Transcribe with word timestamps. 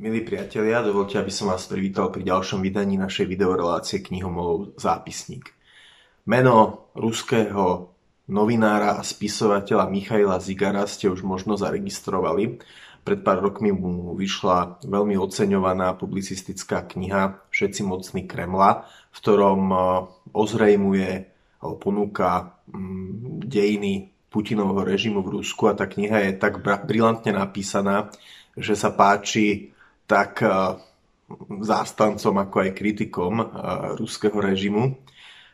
Milí 0.00 0.24
priatelia, 0.24 0.80
dovolte, 0.80 1.20
aby 1.20 1.28
som 1.28 1.52
vás 1.52 1.68
privítal 1.68 2.08
pri 2.08 2.24
ďalšom 2.24 2.64
vydaní 2.64 2.96
našej 2.96 3.36
videorelácie 3.36 4.00
knihomolov 4.00 4.72
Zápisník. 4.80 5.52
Meno 6.24 6.88
ruského 6.96 7.92
novinára 8.24 8.96
a 8.96 9.04
spisovateľa 9.04 9.92
Michaila 9.92 10.40
Zigara 10.40 10.88
ste 10.88 11.12
už 11.12 11.20
možno 11.20 11.60
zaregistrovali. 11.60 12.64
Pred 13.04 13.20
pár 13.20 13.44
rokmi 13.44 13.76
mu 13.76 14.16
vyšla 14.16 14.80
veľmi 14.88 15.20
oceňovaná 15.20 15.92
publicistická 16.00 16.88
kniha 16.88 17.52
Všetci 17.52 17.84
mocní 17.84 18.24
Kremla, 18.24 18.88
v 18.88 19.16
ktorom 19.20 19.62
e, 19.68 19.76
ozrejmuje 20.32 21.28
alebo 21.60 21.76
ponúka 21.76 22.56
mm, 22.72 23.44
dejiny 23.44 24.16
Putinovho 24.32 24.80
režimu 24.80 25.20
v 25.20 25.44
Rusku 25.44 25.68
a 25.68 25.76
tá 25.76 25.84
kniha 25.84 26.24
je 26.24 26.40
tak 26.40 26.64
brilantne 26.88 27.36
napísaná, 27.36 28.08
že 28.56 28.72
sa 28.72 28.96
páči 28.96 29.76
tak 30.10 30.42
eh, 30.42 30.50
zástancom 31.62 32.34
ako 32.42 32.56
aj 32.66 32.70
kritikom 32.74 33.34
eh, 33.38 33.46
ruského 33.94 34.34
režimu. 34.34 34.98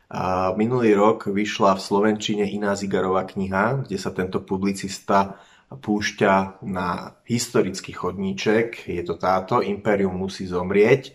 A 0.07 0.55
minulý 0.55 0.95
rok 0.95 1.27
vyšla 1.27 1.75
v 1.75 1.83
Slovenčine 1.83 2.47
iná 2.47 2.73
Zigarová 2.73 3.27
kniha, 3.27 3.85
kde 3.85 3.97
sa 3.99 4.15
tento 4.15 4.39
publicista 4.39 5.35
púšťa 5.67 6.63
na 6.63 7.11
historický 7.27 7.91
chodníček. 7.91 8.87
Je 8.87 9.03
to 9.03 9.19
táto, 9.19 9.59
Imperium 9.59 10.15
musí 10.15 10.47
zomrieť 10.47 11.11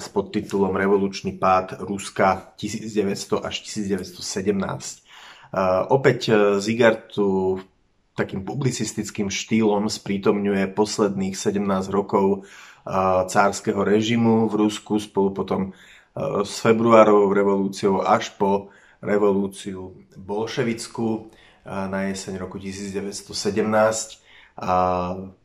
s 0.00 0.06
podtitulom 0.08 0.72
Revolučný 0.72 1.36
pád 1.36 1.84
Ruska 1.84 2.56
1900 2.56 3.44
až 3.44 3.60
1917. 3.68 5.04
Opäť 5.92 6.20
eh, 6.30 6.36
Zigar 6.58 7.06
tu 7.06 7.58
takým 8.14 8.46
publicistickým 8.46 9.28
štýlom 9.28 9.90
sprítomňuje 9.90 10.70
posledných 10.70 11.34
17 11.34 11.60
rokov 11.90 12.46
cárskeho 13.28 13.82
režimu 13.82 14.46
v 14.46 14.54
Rusku 14.66 15.02
spolu 15.02 15.34
potom 15.34 15.74
s 16.46 16.62
februárovou 16.62 17.34
revolúciou 17.34 18.06
až 18.06 18.30
po 18.38 18.70
revolúciu 19.02 19.98
bolševickú 20.14 21.28
na 21.66 22.12
jeseň 22.12 22.38
roku 22.38 22.60
1917. 22.60 23.34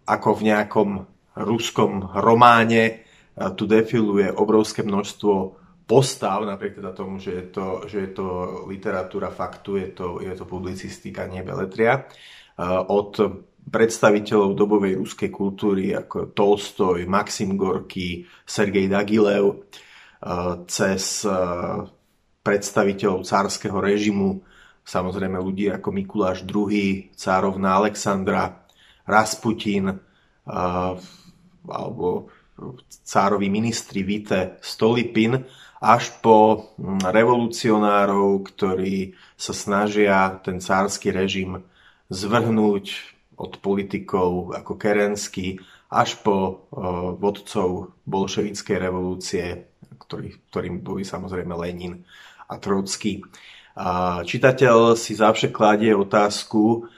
Ako 0.05 0.29
v 0.35 0.41
nejakom 0.45 1.09
ruskom 1.39 2.11
románe 2.13 3.07
tu 3.55 3.65
defiluje 3.65 4.29
obrovské 4.29 4.83
množstvo 4.83 5.58
postav, 5.89 6.45
napriek 6.45 6.77
teda 6.77 6.93
tomu, 6.93 7.17
že 7.17 7.33
je 7.33 7.45
to, 7.49 7.67
že 7.89 7.97
je 8.05 8.11
to 8.13 8.27
literatúra 8.69 9.33
faktu, 9.33 9.81
je 9.81 9.89
to, 9.97 10.07
je 10.21 10.33
to 10.37 10.45
publicistika, 10.45 11.25
nie 11.25 11.41
beletria. 11.41 12.05
Od 12.93 13.17
predstaviteľov 13.65 14.53
dobovej 14.53 14.93
ruskej 15.01 15.33
kultúry 15.33 15.97
ako 15.97 16.29
Tolstoj, 16.37 17.09
Maxim 17.09 17.57
Gorky, 17.57 18.21
Sergej 18.45 18.85
Dagilev, 18.85 19.65
cez 20.69 21.25
predstaviteľov 22.39 23.25
cárskeho 23.25 23.81
režimu, 23.81 24.45
samozrejme 24.85 25.41
ľudí 25.41 25.73
ako 25.73 25.89
Mikuláš 25.89 26.45
II, 26.45 27.09
cárovna 27.17 27.81
Alexandra, 27.81 28.61
Rasputin, 29.09 29.89
alebo 31.69 32.29
cárovi 33.05 33.47
ministri 33.47 34.03
Vite 34.03 34.59
Stolipin, 34.59 35.39
až 35.79 36.11
po 36.19 36.69
revolucionárov, 37.03 38.43
ktorí 38.51 39.15
sa 39.39 39.55
snažia 39.55 40.39
ten 40.43 40.59
cársky 40.59 41.15
režim 41.15 41.63
zvrhnúť 42.11 43.15
od 43.39 43.63
politikov 43.63 44.51
ako 44.51 44.75
Kerensky 44.75 45.63
až 45.87 46.19
po 46.19 46.67
vodcov 47.17 47.95
bolševickej 48.03 48.77
revolúcie, 48.77 49.45
ktorý, 49.95 50.35
ktorým 50.51 50.83
boli 50.83 51.07
samozrejme 51.07 51.55
Lenin 51.55 52.03
a 52.51 52.59
Trocký. 52.59 53.23
Čitateľ 54.27 54.99
si 54.99 55.15
zavše 55.15 55.55
kladie 55.55 55.95
otázku, 55.95 56.91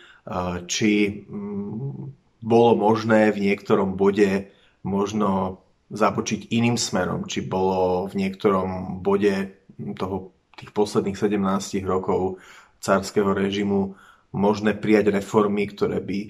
či 0.66 0.92
mm, 1.30 1.94
bolo 2.42 2.72
možné 2.74 3.30
v 3.30 3.54
niektorom 3.54 3.94
bode 3.94 4.50
možno 4.82 5.62
započiť 5.92 6.56
iným 6.56 6.80
smerom, 6.80 7.28
či 7.28 7.44
bolo 7.44 8.08
v 8.08 8.16
niektorom 8.16 9.04
bode 9.04 9.60
toho, 10.00 10.32
tých 10.56 10.72
posledných 10.72 11.20
17 11.20 11.84
rokov 11.84 12.40
cárskeho 12.80 13.36
režimu 13.36 13.94
možné 14.32 14.74
prijať 14.74 15.12
reformy, 15.12 15.68
ktoré 15.68 16.00
by 16.00 16.20
e, 16.24 16.30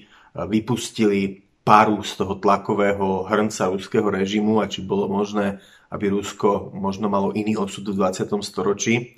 vypustili 0.50 1.46
paru 1.62 2.02
z 2.02 2.18
toho 2.18 2.34
tlakového 2.42 3.30
hrnca 3.30 3.70
ruského 3.70 4.10
režimu 4.10 4.58
a 4.58 4.66
či 4.66 4.82
bolo 4.82 5.06
možné, 5.06 5.62
aby 5.94 6.10
Rusko 6.10 6.74
možno 6.74 7.06
malo 7.06 7.30
iný 7.30 7.54
osud 7.54 7.86
v 7.86 7.94
20. 7.94 8.34
storočí. 8.42 9.14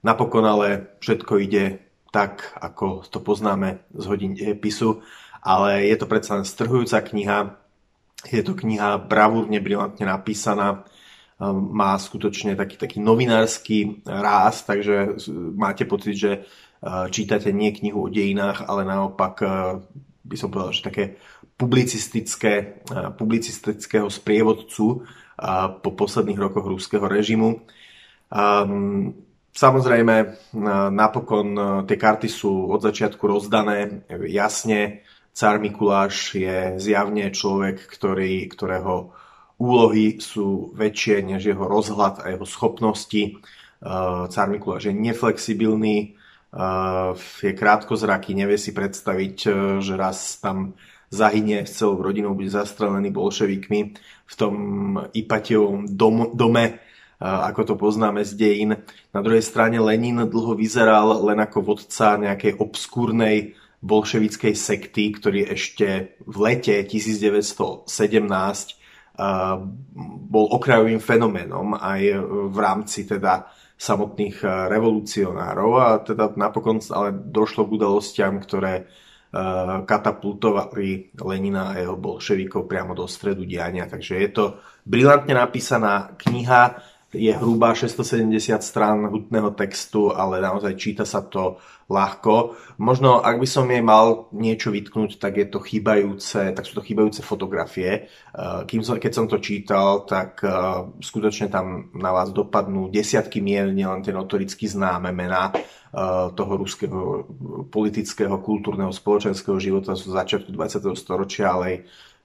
Napokon 0.00 0.48
ale 0.48 0.96
všetko 1.04 1.32
ide 1.44 1.84
tak, 2.08 2.56
ako 2.56 3.04
to 3.08 3.20
poznáme 3.20 3.84
z 3.92 4.04
hodín 4.08 4.32
dejepisu, 4.32 5.04
ale 5.44 5.84
je 5.88 5.96
to 6.00 6.08
predsa 6.08 6.40
len 6.40 6.46
strhujúca 6.48 7.04
kniha, 7.04 7.61
je 8.28 8.42
to 8.42 8.54
kniha 8.54 9.02
bravúrne, 9.02 9.58
brilantne 9.58 10.06
napísaná, 10.06 10.68
e, 10.72 10.78
má 11.50 11.98
skutočne 11.98 12.54
taký, 12.54 12.78
taký 12.78 12.98
novinársky 13.02 14.04
ráz, 14.06 14.62
takže 14.62 15.18
máte 15.54 15.82
pocit, 15.84 16.14
že 16.14 16.32
čítate 17.14 17.54
nie 17.54 17.70
knihu 17.70 18.06
o 18.06 18.12
dejinách, 18.12 18.66
ale 18.66 18.82
naopak 18.82 19.38
by 20.26 20.36
som 20.38 20.50
povedal, 20.50 20.74
že 20.74 20.82
také 20.82 21.04
publicistické, 21.54 22.82
publicistického 23.14 24.10
sprievodcu 24.10 25.06
po 25.78 25.90
posledných 25.94 26.42
rokoch 26.42 26.66
ruského 26.66 27.06
režimu. 27.06 27.62
Samozrejme, 29.52 30.16
napokon 30.90 31.46
tie 31.86 31.96
karty 32.00 32.26
sú 32.26 32.72
od 32.72 32.82
začiatku 32.82 33.22
rozdané 33.30 34.02
jasne. 34.26 35.06
Cár 35.32 35.56
Mikuláš 35.58 36.36
je 36.36 36.76
zjavne 36.76 37.32
človek, 37.32 37.88
ktorý, 37.88 38.52
ktorého 38.52 39.16
úlohy 39.56 40.20
sú 40.20 40.76
väčšie 40.76 41.24
než 41.24 41.48
jeho 41.48 41.64
rozhľad 41.64 42.20
a 42.20 42.36
jeho 42.36 42.44
schopnosti. 42.44 43.40
Cár 44.28 44.48
Mikuláš 44.52 44.92
je 44.92 44.94
neflexibilný, 44.94 46.20
je 47.42 47.52
krátkozraký, 47.56 48.36
nevie 48.36 48.60
si 48.60 48.76
predstaviť, 48.76 49.36
e, 49.48 49.50
že 49.80 49.96
raz 49.96 50.36
tam 50.36 50.76
zahynie 51.08 51.64
s 51.64 51.80
celou 51.80 52.04
rodinou, 52.04 52.36
bude 52.36 52.52
zastrelený 52.52 53.08
bolševikmi 53.08 53.80
v 54.28 54.34
tom 54.36 54.54
Ipatievom 55.16 55.88
dom, 55.88 56.36
dome, 56.36 56.64
e, 56.68 56.72
ako 57.24 57.72
to 57.72 57.74
poznáme 57.80 58.20
z 58.20 58.36
dejín. 58.36 58.70
Na 59.16 59.20
druhej 59.24 59.40
strane 59.40 59.80
Lenin 59.80 60.28
dlho 60.28 60.52
vyzeral 60.52 61.24
len 61.24 61.40
ako 61.40 61.72
vodca 61.72 62.20
nejakej 62.20 62.60
obskúrnej 62.60 63.56
bolševickej 63.82 64.54
sekty, 64.54 65.10
ktorý 65.18 65.52
ešte 65.52 66.16
v 66.22 66.36
lete 66.38 66.86
1917 66.86 67.90
e, 67.90 68.74
bol 70.32 70.46
okrajovým 70.54 71.02
fenoménom 71.02 71.74
aj 71.74 72.00
v 72.50 72.56
rámci 72.62 73.04
teda 73.04 73.50
samotných 73.82 74.36
eh, 74.46 74.50
revolucionárov 74.70 75.70
a 75.74 75.86
teda 76.06 76.38
napokon 76.38 76.78
ale 76.94 77.10
došlo 77.10 77.66
k 77.66 77.74
udalostiam, 77.82 78.38
ktoré 78.38 78.74
eh, 78.78 78.86
katapultovali 79.82 81.18
Lenina 81.18 81.74
a 81.74 81.82
jeho 81.82 81.98
bolševikov 81.98 82.70
priamo 82.70 82.94
do 82.94 83.10
stredu 83.10 83.42
diania. 83.42 83.90
Takže 83.90 84.14
je 84.22 84.30
to 84.30 84.44
brilantne 84.86 85.34
napísaná 85.34 86.14
kniha, 86.14 86.78
je 87.12 87.32
hrubá 87.36 87.76
670 87.76 88.56
strán 88.64 89.04
hutného 89.12 89.52
textu, 89.52 90.08
ale 90.16 90.40
naozaj 90.40 90.80
číta 90.80 91.04
sa 91.04 91.20
to 91.20 91.60
ľahko. 91.92 92.56
Možno, 92.80 93.20
ak 93.20 93.36
by 93.36 93.44
som 93.44 93.68
jej 93.68 93.84
mal 93.84 94.32
niečo 94.32 94.72
vytknúť, 94.72 95.20
tak 95.20 95.36
je 95.36 95.46
to 95.52 95.60
chýbajúce, 95.60 96.56
tak 96.56 96.64
sú 96.64 96.80
to 96.80 96.86
chýbajúce 96.86 97.20
fotografie. 97.20 98.08
Eh, 98.08 98.60
kým 98.64 98.80
som, 98.80 98.96
keď 98.96 99.12
som 99.12 99.26
to 99.28 99.36
čítal, 99.44 100.08
tak 100.08 100.40
eh, 100.40 100.52
skutočne 101.04 101.52
tam 101.52 101.92
na 101.92 102.16
vás 102.16 102.32
dopadnú 102.32 102.88
desiatky 102.88 103.44
mien, 103.44 103.76
nielen 103.76 104.00
tie 104.00 104.16
notoricky 104.16 104.64
známe 104.64 105.12
mená 105.12 105.52
eh, 105.52 105.60
toho 106.32 106.52
ruského 106.56 107.28
politického, 107.68 108.40
kultúrneho, 108.40 108.88
spoločenského 108.88 109.60
života 109.60 109.92
z 109.92 110.08
začiatku 110.08 110.48
20. 110.48 110.96
storočia, 110.96 111.52
ale 111.52 111.64
aj 111.68 111.76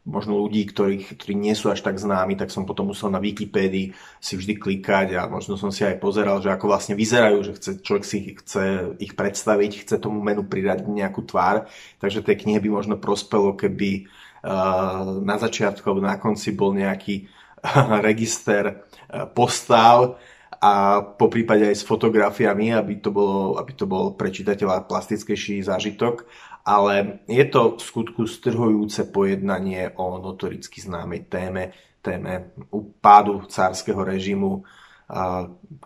možno 0.08 0.40
ľudí, 0.40 0.64
ktorí, 0.72 1.04
ktorí 1.04 1.36
nie 1.36 1.52
sú 1.52 1.68
až 1.68 1.84
tak 1.84 2.00
známi, 2.00 2.40
tak 2.40 2.48
som 2.48 2.64
potom 2.64 2.96
musel 2.96 3.12
na 3.12 3.20
Wikipédii 3.20 3.92
si 4.24 4.34
vždy 4.40 4.56
klikať 4.56 5.20
a 5.20 5.28
možno 5.28 5.60
som 5.60 5.68
si 5.68 5.84
aj 5.84 6.00
pozeral, 6.00 6.40
že 6.40 6.48
ako 6.48 6.72
vlastne 6.72 6.96
vyzerajú, 6.96 7.38
že 7.44 7.52
chce, 7.60 7.72
človek 7.84 8.06
si 8.08 8.18
chce 8.40 8.96
ich 9.04 9.14
predstaviť, 9.20 9.84
chce 9.84 9.96
tomu 10.00 10.24
menu 10.24 10.48
pridať 10.48 10.88
nejakú 10.88 11.28
tvár, 11.28 11.68
takže 12.00 12.24
tej 12.24 12.48
knihe 12.48 12.64
by 12.64 12.70
možno 12.72 12.96
prospelo, 12.96 13.52
keby 13.60 14.08
uh, 14.48 15.20
na 15.28 15.36
začiatku 15.36 15.84
alebo 15.84 16.08
na 16.08 16.16
konci 16.16 16.56
bol 16.56 16.72
nejaký 16.72 17.28
uh, 17.28 18.00
register 18.00 18.88
uh, 19.12 19.28
postav 19.28 20.16
a 20.58 21.04
po 21.04 21.30
prípade 21.30 21.70
aj 21.70 21.84
s 21.84 21.86
fotografiami, 21.86 22.74
aby 22.74 22.98
to 22.98 23.14
bol, 23.14 23.62
aby 23.62 23.78
to 23.78 23.86
bol 23.86 24.18
pre 24.18 24.34
čitateľa 24.34 24.90
plastickejší 24.90 25.62
zážitok 25.62 26.26
ale 26.68 27.24
je 27.32 27.46
to 27.48 27.80
v 27.80 27.82
skutku 27.82 28.28
strhujúce 28.28 29.08
pojednanie 29.08 29.96
o 29.96 30.20
notoricky 30.20 30.84
známej 30.84 31.32
téme, 31.32 31.72
téme 32.04 32.52
pádu 33.00 33.48
cárskeho 33.48 34.04
režimu, 34.04 34.68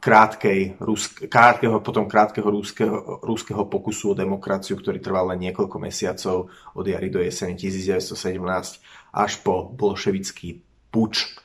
krátkej, 0.02 0.82
krátkeho, 1.30 1.86
potom 1.86 2.10
krátkeho 2.10 2.50
rúského, 2.50 3.22
rúského 3.22 3.70
pokusu 3.70 4.18
o 4.18 4.18
demokraciu, 4.18 4.82
ktorý 4.82 4.98
trval 4.98 5.30
len 5.30 5.46
niekoľko 5.46 5.78
mesiacov 5.78 6.50
od 6.74 6.86
jary 6.90 7.14
do 7.14 7.22
jesene 7.22 7.54
1917 7.54 8.82
až 9.14 9.32
po 9.46 9.70
bolševický 9.70 10.66
puč, 10.90 11.38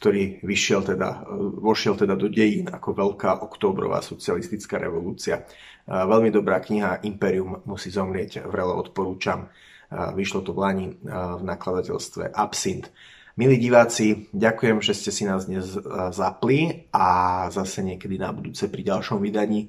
ktorý 0.00 0.40
vyšiel 0.40 0.80
teda, 0.80 1.28
vošiel 1.60 1.92
teda 1.92 2.16
do 2.16 2.32
dejín 2.32 2.72
ako 2.72 2.96
veľká 2.96 3.44
oktobrová 3.44 4.00
socialistická 4.00 4.80
revolúcia. 4.80 5.44
Veľmi 5.84 6.32
dobrá 6.32 6.56
kniha 6.64 7.04
Imperium 7.04 7.60
musí 7.68 7.92
zomrieť, 7.92 8.48
vrelo 8.48 8.80
odporúčam. 8.80 9.52
Vyšlo 9.92 10.40
to 10.40 10.56
v 10.56 10.58
Lani 10.64 10.86
v 11.04 11.42
nakladateľstve 11.44 12.32
Absint. 12.32 12.88
Milí 13.36 13.60
diváci, 13.60 14.32
ďakujem, 14.32 14.80
že 14.80 14.96
ste 14.96 15.12
si 15.12 15.28
nás 15.28 15.44
dnes 15.44 15.68
zapli 16.16 16.88
a 16.96 17.46
zase 17.52 17.84
niekedy 17.84 18.16
na 18.16 18.32
budúce 18.32 18.72
pri 18.72 18.80
ďalšom 18.80 19.20
vydaní 19.20 19.68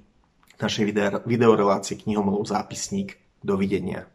našej 0.63 0.95
videorelácie 1.27 1.99
knihomolov 2.07 2.47
zápisník. 2.47 3.19
Dovidenia. 3.41 4.05